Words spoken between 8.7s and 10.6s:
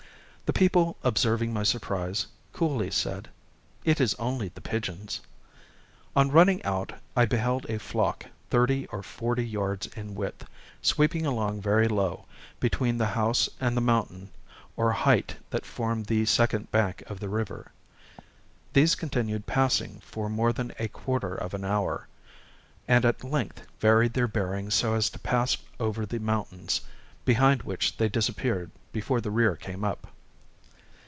or forty yards in width,